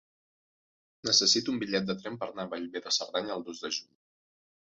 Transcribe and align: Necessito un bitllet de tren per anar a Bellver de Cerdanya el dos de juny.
Necessito 1.09 1.53
un 1.55 1.59
bitllet 1.63 1.85
de 1.91 1.95
tren 1.99 2.17
per 2.23 2.29
anar 2.31 2.45
a 2.49 2.51
Bellver 2.53 2.83
de 2.87 2.93
Cerdanya 2.99 3.35
el 3.35 3.43
dos 3.51 3.61
de 3.67 3.71
juny. 3.77 3.93